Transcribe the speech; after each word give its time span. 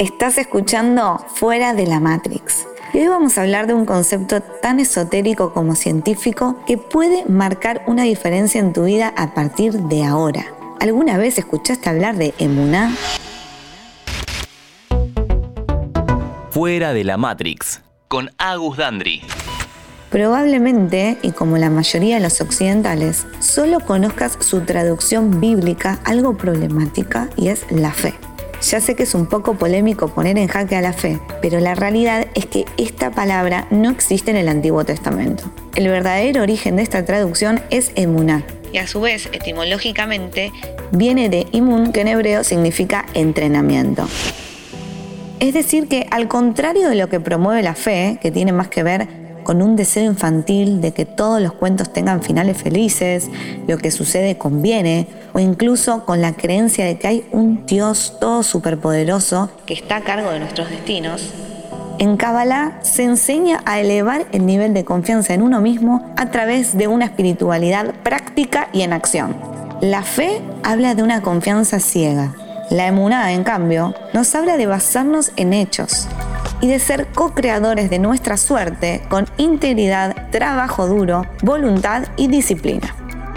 Estás 0.00 0.38
escuchando 0.38 1.22
Fuera 1.34 1.74
de 1.74 1.86
la 1.86 2.00
Matrix. 2.00 2.66
Y 2.94 3.00
hoy 3.00 3.08
vamos 3.08 3.36
a 3.36 3.42
hablar 3.42 3.66
de 3.66 3.74
un 3.74 3.84
concepto 3.84 4.40
tan 4.40 4.80
esotérico 4.80 5.52
como 5.52 5.74
científico 5.74 6.56
que 6.66 6.78
puede 6.78 7.26
marcar 7.26 7.82
una 7.86 8.04
diferencia 8.04 8.60
en 8.62 8.72
tu 8.72 8.84
vida 8.84 9.12
a 9.14 9.34
partir 9.34 9.74
de 9.74 10.04
ahora. 10.04 10.46
¿Alguna 10.80 11.18
vez 11.18 11.36
escuchaste 11.36 11.90
hablar 11.90 12.16
de 12.16 12.32
emuná? 12.38 12.96
Fuera 16.48 16.94
de 16.94 17.04
la 17.04 17.18
Matrix, 17.18 17.82
con 18.08 18.30
Agus 18.38 18.78
Dandri. 18.78 19.20
Probablemente, 20.08 21.18
y 21.20 21.32
como 21.32 21.58
la 21.58 21.68
mayoría 21.68 22.14
de 22.14 22.22
los 22.22 22.40
occidentales, 22.40 23.26
solo 23.40 23.80
conozcas 23.80 24.38
su 24.40 24.62
traducción 24.62 25.42
bíblica 25.42 26.00
algo 26.04 26.38
problemática 26.38 27.28
y 27.36 27.48
es 27.48 27.70
la 27.70 27.92
fe. 27.92 28.14
Ya 28.62 28.80
sé 28.80 28.94
que 28.94 29.04
es 29.04 29.14
un 29.14 29.26
poco 29.26 29.54
polémico 29.54 30.08
poner 30.08 30.36
en 30.38 30.48
jaque 30.48 30.76
a 30.76 30.80
la 30.80 30.92
fe, 30.92 31.18
pero 31.40 31.60
la 31.60 31.74
realidad 31.74 32.26
es 32.34 32.46
que 32.46 32.66
esta 32.76 33.10
palabra 33.10 33.66
no 33.70 33.90
existe 33.90 34.30
en 34.30 34.36
el 34.36 34.48
Antiguo 34.48 34.84
Testamento. 34.84 35.44
El 35.76 35.88
verdadero 35.88 36.42
origen 36.42 36.76
de 36.76 36.82
esta 36.82 37.04
traducción 37.04 37.62
es 37.70 37.92
emuná, 37.94 38.44
y 38.72 38.78
a 38.78 38.86
su 38.86 39.00
vez, 39.00 39.28
etimológicamente, 39.32 40.52
viene 40.92 41.28
de 41.28 41.46
imun, 41.52 41.92
que 41.92 42.02
en 42.02 42.08
hebreo 42.08 42.44
significa 42.44 43.04
entrenamiento. 43.14 44.06
Es 45.40 45.54
decir, 45.54 45.88
que 45.88 46.06
al 46.10 46.28
contrario 46.28 46.88
de 46.88 46.94
lo 46.94 47.08
que 47.08 47.18
promueve 47.18 47.62
la 47.62 47.74
fe, 47.74 48.18
que 48.20 48.30
tiene 48.30 48.52
más 48.52 48.68
que 48.68 48.82
ver 48.82 49.08
con 49.42 49.62
un 49.62 49.76
deseo 49.76 50.04
infantil 50.04 50.80
de 50.80 50.92
que 50.92 51.04
todos 51.04 51.40
los 51.40 51.52
cuentos 51.52 51.92
tengan 51.92 52.22
finales 52.22 52.56
felices, 52.56 53.28
lo 53.66 53.78
que 53.78 53.90
sucede 53.90 54.38
conviene, 54.38 55.06
o 55.32 55.38
incluso 55.38 56.04
con 56.04 56.20
la 56.20 56.32
creencia 56.32 56.84
de 56.84 56.98
que 56.98 57.06
hay 57.06 57.28
un 57.32 57.66
Dios 57.66 58.16
todo 58.20 58.42
superpoderoso 58.42 59.50
que 59.66 59.74
está 59.74 59.96
a 59.96 60.00
cargo 60.02 60.30
de 60.30 60.40
nuestros 60.40 60.70
destinos, 60.70 61.32
en 62.00 62.16
Kabbalah 62.16 62.78
se 62.80 63.02
enseña 63.02 63.60
a 63.66 63.78
elevar 63.78 64.24
el 64.32 64.46
nivel 64.46 64.72
de 64.72 64.86
confianza 64.86 65.34
en 65.34 65.42
uno 65.42 65.60
mismo 65.60 66.14
a 66.16 66.30
través 66.30 66.78
de 66.78 66.88
una 66.88 67.04
espiritualidad 67.04 67.92
práctica 68.02 68.70
y 68.72 68.80
en 68.80 68.94
acción. 68.94 69.36
La 69.82 70.02
fe 70.02 70.40
habla 70.62 70.94
de 70.94 71.02
una 71.02 71.20
confianza 71.20 71.78
ciega. 71.78 72.34
La 72.70 72.86
emuná, 72.86 73.32
en 73.32 73.44
cambio, 73.44 73.94
nos 74.14 74.34
habla 74.34 74.56
de 74.56 74.64
basarnos 74.64 75.32
en 75.36 75.52
hechos, 75.52 76.08
y 76.60 76.68
de 76.68 76.78
ser 76.78 77.06
co-creadores 77.06 77.90
de 77.90 77.98
nuestra 77.98 78.36
suerte 78.36 79.02
con 79.08 79.26
integridad, 79.36 80.30
trabajo 80.30 80.86
duro, 80.86 81.26
voluntad 81.42 82.04
y 82.16 82.28
disciplina. 82.28 82.94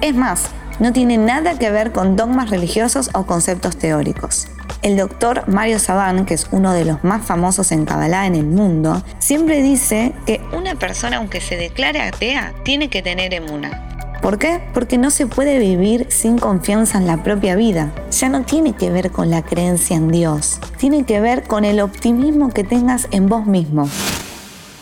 Es 0.00 0.14
más, 0.14 0.50
no 0.78 0.92
tiene 0.92 1.16
nada 1.16 1.58
que 1.58 1.70
ver 1.70 1.92
con 1.92 2.16
dogmas 2.16 2.50
religiosos 2.50 3.10
o 3.14 3.24
conceptos 3.24 3.78
teóricos. 3.78 4.48
El 4.82 4.96
doctor 4.96 5.44
Mario 5.48 5.78
Saban, 5.78 6.26
que 6.26 6.34
es 6.34 6.48
uno 6.50 6.72
de 6.72 6.84
los 6.84 7.02
más 7.02 7.24
famosos 7.24 7.72
en 7.72 7.86
Kabbalah 7.86 8.26
en 8.26 8.34
el 8.34 8.46
mundo, 8.46 9.02
siempre 9.18 9.62
dice 9.62 10.12
que 10.26 10.40
una 10.52 10.74
persona 10.74 11.16
aunque 11.16 11.40
se 11.40 11.56
declare 11.56 12.02
atea 12.02 12.52
tiene 12.62 12.88
que 12.90 13.02
tener 13.02 13.32
emuna. 13.32 13.85
¿Por 14.26 14.38
qué? 14.38 14.60
Porque 14.74 14.98
no 14.98 15.12
se 15.12 15.28
puede 15.28 15.60
vivir 15.60 16.08
sin 16.10 16.36
confianza 16.36 16.98
en 16.98 17.06
la 17.06 17.22
propia 17.22 17.54
vida. 17.54 17.92
Ya 18.10 18.28
no 18.28 18.42
tiene 18.42 18.72
que 18.72 18.90
ver 18.90 19.12
con 19.12 19.30
la 19.30 19.42
creencia 19.42 19.94
en 19.96 20.08
Dios, 20.08 20.58
tiene 20.78 21.04
que 21.04 21.20
ver 21.20 21.44
con 21.44 21.64
el 21.64 21.78
optimismo 21.78 22.48
que 22.48 22.64
tengas 22.64 23.06
en 23.12 23.28
vos 23.28 23.46
mismo. 23.46 23.88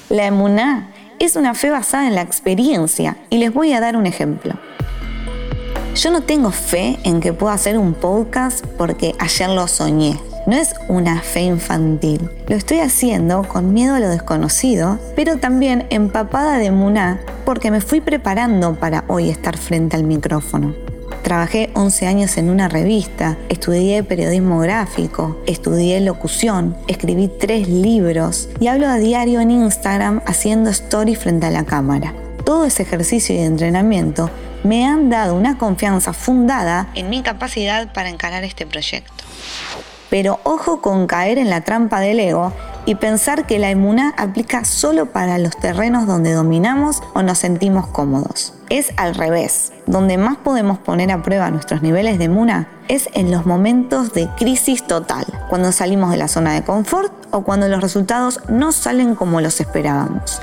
La 0.08 0.24
emuná 0.24 0.88
es 1.18 1.36
una 1.36 1.52
fe 1.52 1.68
basada 1.68 2.06
en 2.06 2.14
la 2.14 2.22
experiencia 2.22 3.18
y 3.28 3.36
les 3.36 3.52
voy 3.52 3.74
a 3.74 3.80
dar 3.80 3.98
un 3.98 4.06
ejemplo. 4.06 4.54
Yo 5.94 6.10
no 6.10 6.22
tengo 6.22 6.50
fe 6.50 6.98
en 7.04 7.20
que 7.20 7.34
pueda 7.34 7.52
hacer 7.52 7.76
un 7.76 7.92
podcast 7.92 8.64
porque 8.78 9.14
ayer 9.18 9.50
lo 9.50 9.68
soñé. 9.68 10.18
No 10.46 10.56
es 10.56 10.74
una 10.88 11.22
fe 11.22 11.40
infantil. 11.40 12.28
Lo 12.48 12.54
estoy 12.54 12.80
haciendo 12.80 13.44
con 13.44 13.72
miedo 13.72 13.94
a 13.94 14.00
lo 14.00 14.10
desconocido, 14.10 14.98
pero 15.16 15.38
también 15.38 15.86
empapada 15.88 16.58
de 16.58 16.70
muná 16.70 17.18
porque 17.46 17.70
me 17.70 17.80
fui 17.80 18.02
preparando 18.02 18.74
para 18.74 19.04
hoy 19.08 19.30
estar 19.30 19.56
frente 19.56 19.96
al 19.96 20.04
micrófono. 20.04 20.74
Trabajé 21.22 21.70
11 21.72 22.06
años 22.06 22.36
en 22.36 22.50
una 22.50 22.68
revista, 22.68 23.38
estudié 23.48 24.04
periodismo 24.04 24.58
gráfico, 24.58 25.40
estudié 25.46 25.98
locución, 26.00 26.76
escribí 26.88 27.28
tres 27.28 27.66
libros 27.66 28.50
y 28.60 28.66
hablo 28.66 28.88
a 28.88 28.96
diario 28.96 29.40
en 29.40 29.50
Instagram 29.50 30.20
haciendo 30.26 30.68
stories 30.68 31.18
frente 31.18 31.46
a 31.46 31.50
la 31.50 31.64
cámara. 31.64 32.12
Todo 32.44 32.66
ese 32.66 32.82
ejercicio 32.82 33.34
y 33.34 33.38
entrenamiento 33.38 34.28
me 34.62 34.84
han 34.84 35.08
dado 35.08 35.34
una 35.34 35.56
confianza 35.56 36.12
fundada 36.12 36.90
en 36.94 37.08
mi 37.08 37.22
capacidad 37.22 37.90
para 37.94 38.10
encarar 38.10 38.44
este 38.44 38.66
proyecto. 38.66 39.24
Pero 40.14 40.38
ojo 40.44 40.80
con 40.80 41.08
caer 41.08 41.38
en 41.38 41.50
la 41.50 41.62
trampa 41.62 41.98
del 41.98 42.20
ego 42.20 42.52
y 42.86 42.94
pensar 42.94 43.48
que 43.48 43.58
la 43.58 43.72
emuná 43.72 44.14
aplica 44.16 44.64
solo 44.64 45.06
para 45.06 45.38
los 45.38 45.56
terrenos 45.56 46.06
donde 46.06 46.32
dominamos 46.34 47.02
o 47.14 47.22
nos 47.24 47.38
sentimos 47.38 47.88
cómodos. 47.88 48.54
Es 48.70 48.92
al 48.96 49.16
revés. 49.16 49.72
Donde 49.86 50.16
más 50.16 50.36
podemos 50.36 50.78
poner 50.78 51.10
a 51.10 51.24
prueba 51.24 51.50
nuestros 51.50 51.82
niveles 51.82 52.18
de 52.18 52.26
emuna 52.26 52.68
es 52.86 53.08
en 53.14 53.32
los 53.32 53.44
momentos 53.44 54.12
de 54.12 54.28
crisis 54.36 54.86
total, 54.86 55.24
cuando 55.50 55.72
salimos 55.72 56.12
de 56.12 56.18
la 56.18 56.28
zona 56.28 56.52
de 56.52 56.62
confort 56.62 57.12
o 57.32 57.42
cuando 57.42 57.66
los 57.66 57.80
resultados 57.80 58.38
no 58.48 58.70
salen 58.70 59.16
como 59.16 59.40
los 59.40 59.60
esperábamos. 59.60 60.40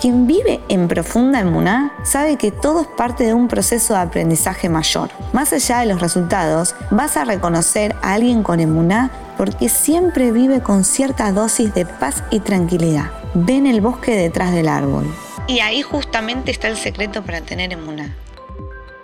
Quien 0.00 0.26
vive 0.26 0.60
en 0.68 0.88
profunda 0.88 1.40
emuná 1.40 1.92
sabe 2.04 2.36
que 2.36 2.50
todo 2.50 2.82
es 2.82 2.86
parte 2.86 3.24
de 3.24 3.32
un 3.32 3.48
proceso 3.48 3.94
de 3.94 4.00
aprendizaje 4.00 4.68
mayor. 4.68 5.08
Más 5.32 5.54
allá 5.54 5.78
de 5.78 5.86
los 5.86 6.00
resultados, 6.00 6.74
vas 6.90 7.16
a 7.16 7.24
reconocer 7.24 7.96
a 8.02 8.12
alguien 8.12 8.42
con 8.42 8.60
emuná 8.60 9.10
porque 9.38 9.70
siempre 9.70 10.32
vive 10.32 10.60
con 10.60 10.84
cierta 10.84 11.32
dosis 11.32 11.72
de 11.72 11.86
paz 11.86 12.22
y 12.30 12.40
tranquilidad. 12.40 13.10
Ven 13.34 13.66
el 13.66 13.80
bosque 13.80 14.14
detrás 14.14 14.52
del 14.52 14.68
árbol. 14.68 15.06
Y 15.46 15.60
ahí 15.60 15.80
justamente 15.80 16.50
está 16.50 16.68
el 16.68 16.76
secreto 16.76 17.22
para 17.22 17.40
tener 17.40 17.72
emuná. 17.72 18.14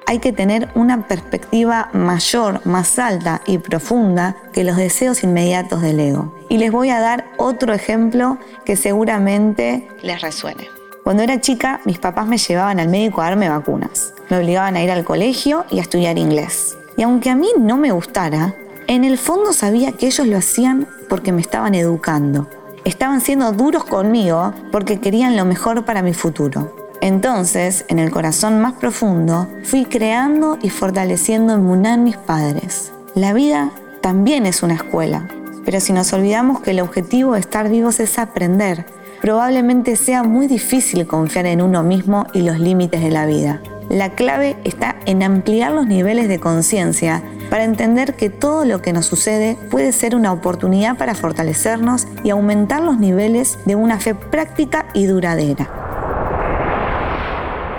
Hay 0.06 0.18
que 0.18 0.32
tener 0.32 0.68
una 0.74 1.08
perspectiva 1.08 1.88
mayor, 1.94 2.60
más 2.66 2.98
alta 2.98 3.40
y 3.46 3.58
profunda 3.58 4.36
que 4.52 4.64
los 4.64 4.76
deseos 4.76 5.22
inmediatos 5.24 5.80
del 5.80 6.00
ego. 6.00 6.36
Y 6.50 6.58
les 6.58 6.70
voy 6.70 6.90
a 6.90 7.00
dar 7.00 7.30
otro 7.38 7.72
ejemplo 7.72 8.36
que 8.66 8.76
seguramente 8.76 9.88
les 10.02 10.20
resuene. 10.20 10.81
Cuando 11.02 11.24
era 11.24 11.40
chica, 11.40 11.80
mis 11.84 11.98
papás 11.98 12.28
me 12.28 12.38
llevaban 12.38 12.78
al 12.78 12.88
médico 12.88 13.20
a 13.20 13.24
darme 13.24 13.48
vacunas. 13.48 14.14
Me 14.30 14.38
obligaban 14.38 14.76
a 14.76 14.84
ir 14.84 14.90
al 14.90 15.04
colegio 15.04 15.64
y 15.68 15.78
a 15.78 15.82
estudiar 15.82 16.16
inglés. 16.16 16.76
Y 16.96 17.02
aunque 17.02 17.30
a 17.30 17.34
mí 17.34 17.48
no 17.58 17.76
me 17.76 17.90
gustara, 17.90 18.54
en 18.86 19.02
el 19.02 19.18
fondo 19.18 19.52
sabía 19.52 19.92
que 19.92 20.06
ellos 20.06 20.26
lo 20.26 20.36
hacían 20.36 20.86
porque 21.08 21.32
me 21.32 21.40
estaban 21.40 21.74
educando. 21.74 22.48
Estaban 22.84 23.20
siendo 23.20 23.50
duros 23.52 23.84
conmigo 23.84 24.54
porque 24.70 25.00
querían 25.00 25.36
lo 25.36 25.44
mejor 25.44 25.84
para 25.84 26.02
mi 26.02 26.14
futuro. 26.14 26.76
Entonces, 27.00 27.84
en 27.88 27.98
el 27.98 28.12
corazón 28.12 28.60
más 28.60 28.74
profundo, 28.74 29.48
fui 29.64 29.86
creando 29.86 30.56
y 30.62 30.70
fortaleciendo 30.70 31.54
en 31.54 32.04
mis 32.04 32.16
padres. 32.16 32.92
La 33.16 33.32
vida 33.32 33.72
también 34.00 34.46
es 34.46 34.62
una 34.62 34.74
escuela, 34.74 35.26
pero 35.64 35.80
si 35.80 35.92
nos 35.92 36.12
olvidamos 36.12 36.60
que 36.60 36.70
el 36.70 36.80
objetivo 36.80 37.34
de 37.34 37.40
estar 37.40 37.68
vivos 37.68 37.98
es 37.98 38.20
aprender, 38.20 38.86
probablemente 39.22 39.94
sea 39.94 40.24
muy 40.24 40.48
difícil 40.48 41.06
confiar 41.06 41.46
en 41.46 41.62
uno 41.62 41.84
mismo 41.84 42.26
y 42.34 42.42
los 42.42 42.58
límites 42.58 43.00
de 43.00 43.10
la 43.10 43.24
vida. 43.24 43.62
La 43.88 44.10
clave 44.10 44.56
está 44.64 44.96
en 45.06 45.22
ampliar 45.22 45.70
los 45.70 45.86
niveles 45.86 46.26
de 46.26 46.40
conciencia 46.40 47.22
para 47.48 47.62
entender 47.62 48.14
que 48.14 48.30
todo 48.30 48.64
lo 48.64 48.82
que 48.82 48.92
nos 48.92 49.06
sucede 49.06 49.56
puede 49.70 49.92
ser 49.92 50.16
una 50.16 50.32
oportunidad 50.32 50.96
para 50.96 51.14
fortalecernos 51.14 52.08
y 52.24 52.30
aumentar 52.30 52.82
los 52.82 52.98
niveles 52.98 53.58
de 53.64 53.76
una 53.76 54.00
fe 54.00 54.16
práctica 54.16 54.86
y 54.92 55.06
duradera. 55.06 55.70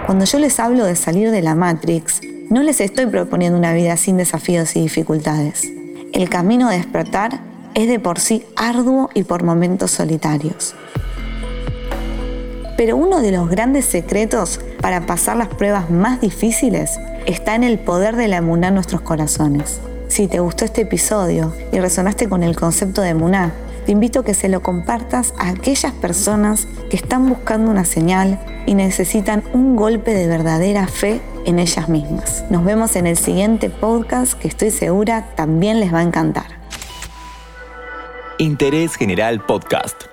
Cuando 0.06 0.24
yo 0.24 0.40
les 0.40 0.60
hablo 0.62 0.86
de 0.86 0.96
salir 0.96 1.30
de 1.30 1.42
la 1.42 1.56
Matrix, 1.56 2.22
no 2.50 2.64
les 2.64 2.80
estoy 2.80 3.08
proponiendo 3.08 3.58
una 3.58 3.74
vida 3.74 3.98
sin 3.98 4.16
desafíos 4.16 4.78
y 4.78 4.82
dificultades. 4.82 5.70
El 6.14 6.30
camino 6.30 6.70
de 6.70 6.78
despertar 6.78 7.42
es 7.74 7.90
de 7.90 8.00
por 8.00 8.20
sí 8.20 8.46
arduo 8.56 9.10
y 9.14 9.24
por 9.24 9.44
momentos 9.44 9.92
solitarios. 9.92 10.74
Pero 12.78 12.98
uno 12.98 13.22
de 13.22 13.32
los 13.32 13.50
grandes 13.50 13.86
secretos 13.86 14.60
para 14.82 15.06
pasar 15.06 15.38
las 15.38 15.48
pruebas 15.48 15.90
más 15.90 16.22
difíciles 16.22 17.00
está 17.26 17.56
en 17.56 17.64
el 17.64 17.80
poder 17.80 18.16
de 18.16 18.28
la 18.28 18.38
emuná 18.38 18.70
en 18.70 18.76
nuestros 18.76 19.02
corazones. 19.02 19.80
Si 20.08 20.28
te 20.28 20.40
gustó 20.40 20.66
este 20.66 20.82
episodio 20.82 21.54
y 21.72 21.80
resonaste 21.80 22.28
con 22.30 22.44
el 22.44 22.56
concepto 22.56 23.02
de 23.02 23.10
emuná, 23.10 23.54
te 23.86 23.92
invito 23.92 24.22
a 24.22 24.24
que 24.24 24.34
se 24.34 24.48
lo 24.48 24.62
compartas 24.62 25.34
a 25.38 25.50
aquellas 25.50 25.92
personas 25.94 26.68
que 26.90 26.96
están 26.96 27.28
buscando 27.28 27.70
una 27.70 27.86
señal 27.86 28.40
y 28.66 28.76
necesitan 28.76 29.44
un 29.54 29.76
golpe 29.76 30.14
de 30.14 30.28
verdadera 30.28 30.88
fe 30.88 31.22
en 31.46 31.60
ellas 31.60 31.90
mismas. 31.90 32.46
Nos 32.50 32.64
vemos 32.64 32.96
en 32.96 33.08
el 33.08 33.18
siguiente 33.18 33.70
podcast 33.70 34.34
que 34.34 34.48
estoy 34.48 34.72
segura 34.72 35.28
también 35.36 35.80
les 35.80 35.94
va 35.94 36.00
a 36.00 36.04
encantar. 36.04 36.64
Interés 38.38 38.96
General 38.96 39.44
Podcast. 39.46 40.13